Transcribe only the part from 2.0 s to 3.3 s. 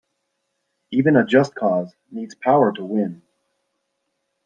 needs power to win.